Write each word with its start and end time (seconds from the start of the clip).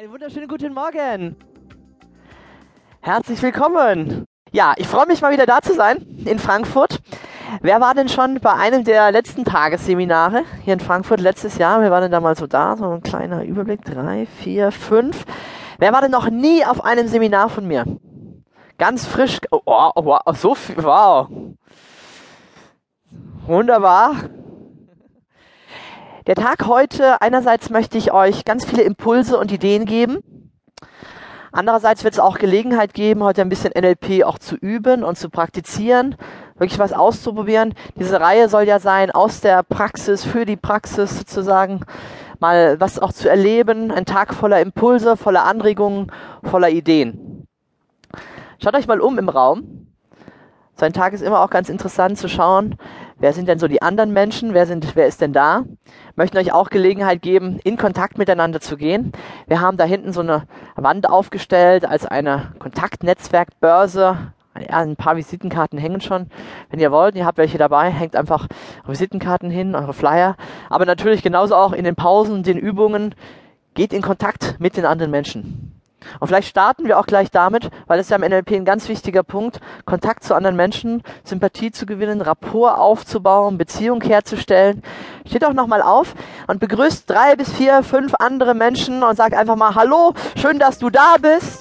Einen 0.00 0.12
wunderschönen 0.12 0.48
guten 0.48 0.72
Morgen. 0.72 1.36
Herzlich 3.02 3.42
willkommen. 3.42 4.24
Ja, 4.50 4.72
ich 4.78 4.86
freue 4.86 5.06
mich 5.06 5.20
mal 5.20 5.30
wieder 5.30 5.44
da 5.44 5.60
zu 5.60 5.74
sein 5.74 5.98
in 6.24 6.38
Frankfurt. 6.38 7.02
Wer 7.60 7.82
war 7.82 7.92
denn 7.92 8.08
schon 8.08 8.40
bei 8.40 8.54
einem 8.54 8.84
der 8.84 9.12
letzten 9.12 9.44
Tagesseminare 9.44 10.44
hier 10.64 10.72
in 10.72 10.80
Frankfurt 10.80 11.20
letztes 11.20 11.58
Jahr? 11.58 11.82
Wir 11.82 11.90
waren 11.90 12.00
denn 12.00 12.12
da 12.12 12.20
mal 12.20 12.34
so 12.34 12.46
da? 12.46 12.78
So 12.78 12.88
ein 12.88 13.02
kleiner 13.02 13.44
Überblick. 13.44 13.84
Drei, 13.84 14.24
vier, 14.24 14.72
fünf. 14.72 15.26
Wer 15.76 15.92
war 15.92 16.00
denn 16.00 16.12
noch 16.12 16.30
nie 16.30 16.64
auf 16.64 16.82
einem 16.82 17.06
Seminar 17.06 17.50
von 17.50 17.66
mir? 17.66 17.84
Ganz 18.78 19.04
frisch. 19.04 19.36
Oh, 19.50 19.60
oh, 19.66 19.92
wow, 19.96 20.20
so 20.34 20.54
viel. 20.54 20.82
Wow. 20.82 21.28
Wunderbar. 23.46 24.14
Der 26.30 26.36
Tag 26.36 26.68
heute, 26.68 27.20
einerseits 27.22 27.70
möchte 27.70 27.98
ich 27.98 28.12
euch 28.12 28.44
ganz 28.44 28.64
viele 28.64 28.82
Impulse 28.82 29.36
und 29.36 29.50
Ideen 29.50 29.84
geben. 29.84 30.22
Andererseits 31.50 32.04
wird 32.04 32.14
es 32.14 32.20
auch 32.20 32.38
Gelegenheit 32.38 32.94
geben, 32.94 33.24
heute 33.24 33.42
ein 33.42 33.48
bisschen 33.48 33.72
NLP 33.76 34.22
auch 34.22 34.38
zu 34.38 34.54
üben 34.54 35.02
und 35.02 35.18
zu 35.18 35.28
praktizieren, 35.28 36.14
wirklich 36.56 36.78
was 36.78 36.92
auszuprobieren. 36.92 37.74
Diese 37.96 38.20
Reihe 38.20 38.48
soll 38.48 38.62
ja 38.62 38.78
sein, 38.78 39.10
aus 39.10 39.40
der 39.40 39.64
Praxis, 39.64 40.24
für 40.24 40.44
die 40.44 40.56
Praxis 40.56 41.18
sozusagen, 41.18 41.80
mal 42.38 42.78
was 42.78 43.00
auch 43.00 43.12
zu 43.12 43.28
erleben. 43.28 43.90
Ein 43.90 44.06
Tag 44.06 44.32
voller 44.32 44.60
Impulse, 44.60 45.16
voller 45.16 45.46
Anregungen, 45.46 46.12
voller 46.44 46.70
Ideen. 46.70 47.48
Schaut 48.62 48.76
euch 48.76 48.86
mal 48.86 49.00
um 49.00 49.18
im 49.18 49.28
Raum. 49.28 49.79
So 50.80 50.86
ein 50.86 50.94
Tag 50.94 51.12
ist 51.12 51.20
immer 51.20 51.42
auch 51.42 51.50
ganz 51.50 51.68
interessant 51.68 52.16
zu 52.16 52.26
schauen, 52.26 52.76
wer 53.18 53.34
sind 53.34 53.48
denn 53.48 53.58
so 53.58 53.68
die 53.68 53.82
anderen 53.82 54.14
Menschen, 54.14 54.54
wer, 54.54 54.64
sind, 54.64 54.96
wer 54.96 55.06
ist 55.06 55.20
denn 55.20 55.34
da. 55.34 55.64
Möchten 56.16 56.38
euch 56.38 56.54
auch 56.54 56.70
Gelegenheit 56.70 57.20
geben, 57.20 57.60
in 57.64 57.76
Kontakt 57.76 58.16
miteinander 58.16 58.62
zu 58.62 58.78
gehen. 58.78 59.12
Wir 59.46 59.60
haben 59.60 59.76
da 59.76 59.84
hinten 59.84 60.14
so 60.14 60.22
eine 60.22 60.44
Wand 60.76 61.06
aufgestellt 61.06 61.84
als 61.84 62.06
eine 62.06 62.54
Kontaktnetzwerkbörse. 62.60 64.32
Ein 64.54 64.96
paar 64.96 65.18
Visitenkarten 65.18 65.78
hängen 65.78 66.00
schon. 66.00 66.28
Wenn 66.70 66.80
ihr 66.80 66.90
wollt, 66.90 67.14
ihr 67.14 67.26
habt 67.26 67.36
welche 67.36 67.58
dabei, 67.58 67.90
hängt 67.90 68.16
einfach 68.16 68.46
Visitenkarten 68.86 69.50
hin, 69.50 69.74
eure 69.74 69.92
Flyer. 69.92 70.34
Aber 70.70 70.86
natürlich 70.86 71.22
genauso 71.22 71.56
auch 71.56 71.74
in 71.74 71.84
den 71.84 71.94
Pausen, 71.94 72.42
den 72.42 72.56
Übungen, 72.56 73.14
geht 73.74 73.92
in 73.92 74.00
Kontakt 74.00 74.56
mit 74.60 74.78
den 74.78 74.86
anderen 74.86 75.10
Menschen. 75.10 75.59
Und 76.18 76.28
vielleicht 76.28 76.48
starten 76.48 76.86
wir 76.86 76.98
auch 76.98 77.06
gleich 77.06 77.30
damit, 77.30 77.70
weil 77.86 77.98
es 77.98 78.08
ja 78.08 78.16
im 78.16 78.22
NLP 78.22 78.52
ein 78.52 78.64
ganz 78.64 78.88
wichtiger 78.88 79.22
Punkt, 79.22 79.60
Kontakt 79.84 80.24
zu 80.24 80.34
anderen 80.34 80.56
Menschen, 80.56 81.02
Sympathie 81.24 81.70
zu 81.70 81.86
gewinnen, 81.86 82.20
Rapport 82.20 82.78
aufzubauen, 82.78 83.58
Beziehung 83.58 84.00
herzustellen. 84.02 84.82
Steht 85.26 85.44
auch 85.44 85.52
nochmal 85.52 85.82
auf 85.82 86.14
und 86.46 86.60
begrüßt 86.60 87.08
drei 87.08 87.36
bis 87.36 87.52
vier, 87.52 87.82
fünf 87.82 88.14
andere 88.18 88.54
Menschen 88.54 89.02
und 89.02 89.16
sagt 89.16 89.34
einfach 89.34 89.56
mal 89.56 89.74
Hallo, 89.74 90.14
schön, 90.36 90.58
dass 90.58 90.78
du 90.78 90.90
da 90.90 91.16
bist. 91.20 91.59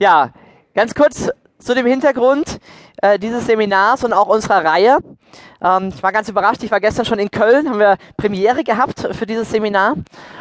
Ja, 0.00 0.30
ganz 0.74 0.94
kurz 0.94 1.28
zu 1.58 1.74
dem 1.74 1.84
Hintergrund 1.84 2.58
äh, 3.02 3.18
dieses 3.18 3.44
Seminars 3.44 4.02
und 4.02 4.14
auch 4.14 4.28
unserer 4.28 4.64
Reihe. 4.64 4.96
Ähm, 5.60 5.92
ich 5.94 6.02
war 6.02 6.10
ganz 6.10 6.26
überrascht, 6.30 6.62
ich 6.62 6.70
war 6.70 6.80
gestern 6.80 7.04
schon 7.04 7.18
in 7.18 7.30
Köln, 7.30 7.68
haben 7.68 7.78
wir 7.78 7.98
Premiere 8.16 8.64
gehabt 8.64 9.06
für 9.12 9.26
dieses 9.26 9.50
Seminar. 9.50 9.96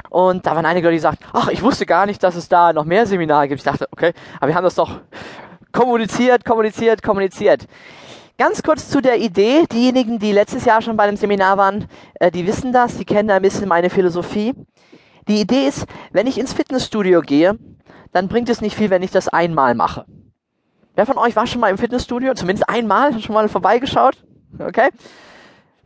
Und 0.09 0.45
da 0.45 0.55
waren 0.55 0.65
einige 0.65 0.87
Leute, 0.87 0.95
die 0.95 1.01
sagten, 1.01 1.25
ach, 1.33 1.49
ich 1.49 1.61
wusste 1.61 1.85
gar 1.85 2.05
nicht, 2.05 2.23
dass 2.23 2.37
es 2.37 2.47
da 2.47 2.71
noch 2.71 2.85
mehr 2.85 3.05
Seminare 3.05 3.49
gibt. 3.49 3.59
Ich 3.59 3.65
dachte, 3.65 3.89
okay, 3.91 4.13
aber 4.37 4.47
wir 4.47 4.55
haben 4.55 4.63
das 4.63 4.75
doch 4.75 5.01
kommuniziert, 5.73 6.45
kommuniziert, 6.45 7.03
kommuniziert. 7.03 7.65
Ganz 8.37 8.63
kurz 8.63 8.87
zu 8.87 9.01
der 9.01 9.17
Idee. 9.17 9.65
Diejenigen, 9.69 10.19
die 10.19 10.31
letztes 10.31 10.63
Jahr 10.63 10.81
schon 10.81 10.95
bei 10.95 11.03
einem 11.03 11.17
Seminar 11.17 11.57
waren, 11.57 11.89
äh, 12.21 12.31
die 12.31 12.47
wissen 12.47 12.71
das, 12.71 12.95
die 12.95 13.03
kennen 13.03 13.29
ein 13.29 13.41
bisschen 13.41 13.67
meine 13.67 13.89
Philosophie. 13.89 14.53
Die 15.27 15.41
Idee 15.41 15.67
ist, 15.67 15.85
wenn 16.13 16.27
ich 16.27 16.39
ins 16.39 16.53
Fitnessstudio 16.53 17.19
gehe, 17.19 17.59
dann 18.11 18.27
bringt 18.27 18.49
es 18.49 18.61
nicht 18.61 18.75
viel, 18.75 18.89
wenn 18.89 19.03
ich 19.03 19.11
das 19.11 19.27
einmal 19.27 19.75
mache. 19.75 20.05
Wer 20.95 21.05
von 21.05 21.17
euch 21.17 21.35
war 21.35 21.47
schon 21.47 21.61
mal 21.61 21.69
im 21.69 21.77
Fitnessstudio? 21.77 22.33
Zumindest 22.33 22.67
einmal? 22.67 23.19
Schon 23.19 23.33
mal 23.33 23.47
vorbeigeschaut? 23.47 24.17
Okay? 24.57 24.89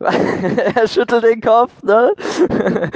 er 0.00 0.88
schüttelt 0.88 1.24
den 1.24 1.40
Kopf. 1.40 1.70
Ne? 1.82 2.12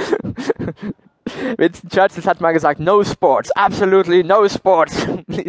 Winston 1.57 1.89
Churchill 1.89 2.25
hat 2.25 2.41
mal 2.41 2.53
gesagt, 2.53 2.79
no 2.79 3.03
sports, 3.03 3.51
absolutely 3.51 4.23
no 4.23 4.47
sports. 4.47 5.07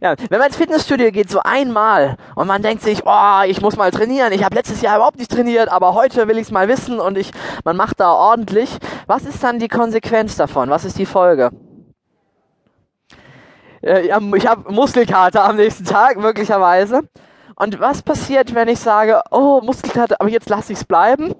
ja, 0.00 0.14
wenn 0.28 0.38
man 0.38 0.48
ins 0.48 0.56
Fitnessstudio 0.56 1.10
geht, 1.10 1.30
so 1.30 1.40
einmal 1.40 2.16
und 2.34 2.46
man 2.46 2.62
denkt 2.62 2.82
sich, 2.82 3.02
oh, 3.04 3.42
ich 3.46 3.60
muss 3.60 3.76
mal 3.76 3.90
trainieren, 3.90 4.32
ich 4.32 4.44
habe 4.44 4.54
letztes 4.54 4.80
Jahr 4.80 4.96
überhaupt 4.96 5.18
nicht 5.18 5.30
trainiert, 5.30 5.68
aber 5.68 5.94
heute 5.94 6.28
will 6.28 6.38
ich 6.38 6.44
es 6.44 6.50
mal 6.50 6.68
wissen 6.68 7.00
und 7.00 7.18
ich, 7.18 7.32
man 7.64 7.76
macht 7.76 8.00
da 8.00 8.12
ordentlich. 8.12 8.78
Was 9.06 9.24
ist 9.24 9.42
dann 9.42 9.58
die 9.58 9.68
Konsequenz 9.68 10.36
davon? 10.36 10.70
Was 10.70 10.84
ist 10.84 10.98
die 10.98 11.06
Folge? 11.06 11.50
Äh, 13.82 14.06
ich 14.36 14.46
habe 14.46 14.72
Muskelkater 14.72 15.44
am 15.44 15.56
nächsten 15.56 15.84
Tag, 15.84 16.18
möglicherweise. 16.18 17.02
Und 17.56 17.80
was 17.80 18.02
passiert, 18.02 18.54
wenn 18.54 18.68
ich 18.68 18.80
sage, 18.80 19.20
oh, 19.30 19.60
Muskelkater, 19.62 20.16
aber 20.18 20.30
jetzt 20.30 20.48
lasse 20.48 20.72
ich 20.72 20.78
es 20.78 20.84
bleiben? 20.84 21.34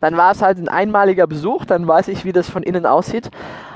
Dann 0.00 0.16
war 0.16 0.32
es 0.32 0.42
halt 0.42 0.58
ein 0.58 0.68
einmaliger 0.68 1.26
Besuch, 1.26 1.64
dann 1.64 1.88
weiß 1.88 2.08
ich, 2.08 2.24
wie 2.24 2.32
das 2.32 2.50
von 2.50 2.62
innen 2.62 2.84
aussieht. 2.84 3.30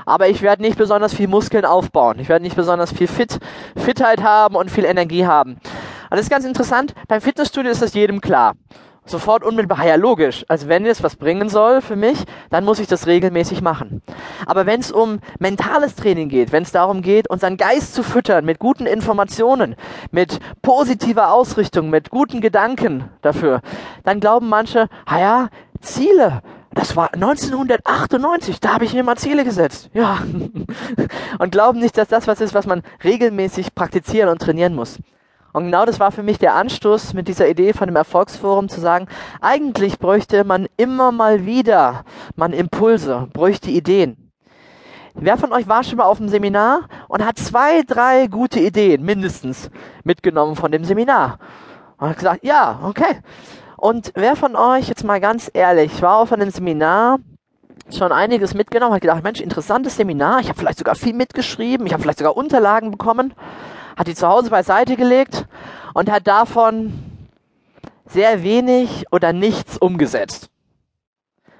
Aber 0.05 0.27
ich 0.27 0.41
werde 0.41 0.61
nicht 0.61 0.77
besonders 0.77 1.13
viel 1.13 1.27
Muskeln 1.27 1.65
aufbauen. 1.65 2.19
Ich 2.19 2.29
werde 2.29 2.43
nicht 2.43 2.55
besonders 2.55 2.93
viel 2.93 3.07
Fit, 3.07 3.39
Fitheit 3.75 4.21
haben 4.21 4.55
und 4.55 4.69
viel 4.69 4.85
Energie 4.85 5.25
haben. 5.25 5.53
Und 5.53 6.11
das 6.11 6.21
ist 6.21 6.29
ganz 6.29 6.45
interessant. 6.45 6.93
Beim 7.07 7.21
Fitnessstudio 7.21 7.71
ist 7.71 7.81
das 7.81 7.93
jedem 7.93 8.21
klar 8.21 8.53
sofort 9.09 9.43
unmittelbar, 9.43 9.85
ja 9.85 9.95
logisch, 9.95 10.45
also 10.47 10.67
wenn 10.67 10.85
es 10.85 11.03
was 11.03 11.15
bringen 11.15 11.49
soll 11.49 11.81
für 11.81 11.95
mich, 11.95 12.23
dann 12.49 12.65
muss 12.65 12.79
ich 12.79 12.87
das 12.87 13.07
regelmäßig 13.07 13.61
machen. 13.61 14.01
Aber 14.45 14.65
wenn 14.65 14.79
es 14.79 14.91
um 14.91 15.19
mentales 15.39 15.95
Training 15.95 16.29
geht, 16.29 16.51
wenn 16.51 16.63
es 16.63 16.71
darum 16.71 17.01
geht, 17.01 17.29
unseren 17.29 17.57
Geist 17.57 17.93
zu 17.93 18.03
füttern 18.03 18.45
mit 18.45 18.59
guten 18.59 18.85
Informationen, 18.85 19.75
mit 20.11 20.39
positiver 20.61 21.31
Ausrichtung, 21.31 21.89
mit 21.89 22.09
guten 22.09 22.41
Gedanken 22.41 23.09
dafür, 23.21 23.61
dann 24.03 24.19
glauben 24.19 24.49
manche, 24.49 24.87
ja, 25.09 25.49
Ziele, 25.81 26.41
das 26.73 26.95
war 26.95 27.13
1998, 27.13 28.59
da 28.59 28.73
habe 28.73 28.85
ich 28.85 28.93
mir 28.93 29.03
mal 29.03 29.17
Ziele 29.17 29.43
gesetzt. 29.43 29.89
Ja. 29.93 30.19
Und 31.39 31.51
glauben 31.51 31.79
nicht, 31.79 31.97
dass 31.97 32.07
das 32.07 32.27
was 32.27 32.41
ist, 32.41 32.53
was 32.53 32.67
man 32.67 32.83
regelmäßig 33.03 33.73
praktizieren 33.73 34.29
und 34.29 34.41
trainieren 34.41 34.75
muss. 34.75 34.99
Und 35.51 35.65
genau 35.65 35.85
das 35.85 35.99
war 35.99 36.11
für 36.11 36.23
mich 36.23 36.37
der 36.37 36.55
Anstoß 36.55 37.13
mit 37.13 37.27
dieser 37.27 37.49
Idee 37.49 37.73
von 37.73 37.87
dem 37.87 37.95
Erfolgsforum 37.95 38.69
zu 38.69 38.79
sagen, 38.79 39.07
eigentlich 39.41 39.99
bräuchte 39.99 40.43
man 40.43 40.67
immer 40.77 41.11
mal 41.11 41.45
wieder 41.45 42.05
man 42.35 42.53
Impulse, 42.53 43.27
bräuchte 43.33 43.71
Ideen. 43.71 44.31
Wer 45.15 45.37
von 45.37 45.51
euch 45.51 45.67
war 45.67 45.83
schon 45.83 45.97
mal 45.97 46.05
auf 46.05 46.19
dem 46.19 46.29
Seminar 46.29 46.81
und 47.07 47.25
hat 47.25 47.37
zwei, 47.39 47.81
drei 47.81 48.27
gute 48.27 48.59
Ideen 48.59 49.03
mindestens 49.03 49.71
mitgenommen 50.03 50.55
von 50.55 50.71
dem 50.71 50.85
Seminar? 50.85 51.39
Und 51.97 52.09
hat 52.09 52.17
gesagt, 52.17 52.45
ja, 52.45 52.79
okay. 52.83 53.19
Und 53.75 54.11
wer 54.15 54.35
von 54.35 54.55
euch, 54.55 54.87
jetzt 54.87 55.03
mal 55.03 55.19
ganz 55.19 55.49
ehrlich, 55.53 56.01
war 56.01 56.17
auf 56.17 56.31
einem 56.31 56.51
Seminar, 56.51 57.17
schon 57.91 58.11
einiges 58.11 58.53
mitgenommen, 58.53 58.93
hat 58.93 59.01
gedacht, 59.01 59.23
Mensch, 59.23 59.41
interessantes 59.41 59.95
Seminar, 59.95 60.41
ich 60.41 60.49
habe 60.49 60.59
vielleicht 60.59 60.77
sogar 60.77 60.95
viel 60.95 61.13
mitgeschrieben, 61.13 61.87
ich 61.87 61.93
habe 61.93 62.03
vielleicht 62.03 62.19
sogar 62.19 62.37
Unterlagen 62.37 62.91
bekommen 62.91 63.33
hat 63.99 64.07
die 64.07 64.15
zu 64.15 64.29
Hause 64.29 64.49
beiseite 64.49 64.95
gelegt 64.95 65.45
und 65.93 66.09
hat 66.09 66.25
davon 66.25 66.93
sehr 68.05 68.43
wenig 68.43 69.05
oder 69.11 69.33
nichts 69.33 69.77
umgesetzt. 69.77 70.49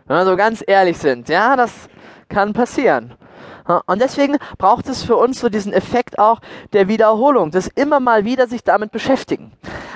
Wenn 0.05 0.15
wir 0.15 0.25
so 0.25 0.37
ganz 0.37 0.63
ehrlich 0.65 0.97
sind, 0.97 1.27
ja, 1.27 1.57
das 1.57 1.89
kann 2.29 2.53
passieren. 2.53 3.13
Und 3.85 4.01
deswegen 4.01 4.37
braucht 4.57 4.87
es 4.87 5.03
für 5.03 5.17
uns 5.17 5.41
so 5.41 5.49
diesen 5.49 5.73
Effekt 5.73 6.17
auch 6.17 6.39
der 6.71 6.87
Wiederholung, 6.87 7.51
das 7.51 7.67
immer 7.67 7.99
mal 7.99 8.23
wieder 8.23 8.47
sich 8.47 8.63
damit 8.63 8.91
beschäftigen. 8.91 9.51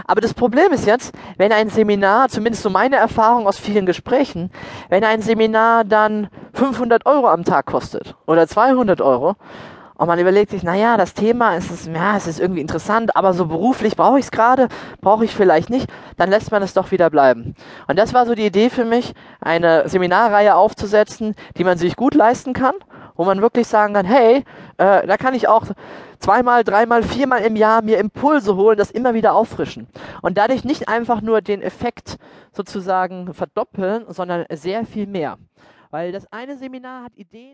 Aber 0.06 0.19
das 0.19 0.34
Problem 0.34 0.74
ist 0.74 0.86
jetzt, 0.86 1.16
wenn 1.38 1.54
ein 1.54 1.69
Seminar, 1.69 2.28
zumindest 2.28 2.62
so 2.62 2.69
meine 2.69 2.98
Erfahrung 2.98 3.48
aus 3.48 3.57
vielen 3.57 3.86
Gesprächen, 3.86 4.51
wenn 4.89 5.06
ein 5.06 5.22
Seminar 5.22 5.86
dann 5.86 6.28
500 6.54 7.06
Euro 7.06 7.30
am 7.30 7.46
Tag 7.46 7.66
kostet 7.66 8.16
oder 8.28 8.48
200 8.48 9.00
Euro, 9.01 9.38
und 10.04 10.10
man 10.10 10.20
überlegt 10.20 10.52
sich, 10.52 10.64
naja, 10.64 10.98
das 10.98 11.14
Thema 11.14 11.56
ist, 11.56 11.72
es, 11.72 11.86
ja, 11.86 12.18
es 12.18 12.28
ist 12.28 12.38
irgendwie 12.38 12.60
interessant, 12.60 13.16
aber 13.16 13.34
so 13.34 13.46
beruflich 13.46 13.96
brauche 13.96 14.20
ich 14.20 14.26
es 14.26 14.32
gerade, 14.32 14.68
brauche 15.00 15.24
ich 15.24 15.34
vielleicht 15.34 15.70
nicht, 15.70 15.90
dann 16.18 16.30
lässt 16.30 16.52
man 16.52 16.62
es 16.62 16.74
doch 16.74 16.92
wieder 16.92 17.10
bleiben. 17.10 17.56
Und 17.88 17.98
das 17.98 18.14
war 18.14 18.26
so 18.26 18.36
die 18.36 18.46
Idee 18.46 18.70
für 18.70 18.84
mich, 18.84 19.14
eine 19.40 19.88
Seminarreihe 19.88 20.56
aufzusetzen, 20.56 21.36
die 21.56 21.64
man 21.64 21.78
sich 21.78 21.96
gut 21.96 22.16
leisten 22.16 22.52
kann, 22.52 22.76
wo 23.16 23.24
man 23.24 23.42
wirklich 23.42 23.66
sagen 23.66 23.94
kann, 23.94 24.06
hey, 24.06 24.44
äh, 24.76 25.08
da 25.08 25.16
kann 25.16 25.36
ich 25.36 25.48
auch 25.48 25.68
zweimal, 26.20 26.66
dreimal, 26.66 27.04
viermal 27.04 27.40
im 27.40 27.56
Jahr 27.56 27.82
mir 27.82 27.98
Impulse 27.98 28.58
holen, 28.58 28.78
das 28.78 28.92
immer 28.92 29.14
wieder 29.14 29.34
auffrischen. 29.34 29.88
Und 30.22 30.38
dadurch 30.38 30.66
nicht 30.66 30.90
einfach 30.90 31.22
nur 31.22 31.40
den 31.40 31.62
Effekt 31.62 32.18
sozusagen 32.52 33.34
verdoppeln, 33.34 34.04
sondern 34.10 34.44
sehr 34.52 34.86
viel 34.86 35.08
mehr. 35.08 35.38
Weil 35.92 36.12
das 36.12 36.30
eine 36.34 36.58
Seminar 36.58 37.04
hat 37.04 37.16
Ideen 37.16 37.52